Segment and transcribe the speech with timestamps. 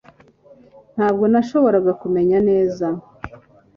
[0.95, 2.87] Ntabwo nashoboraga kumenya neza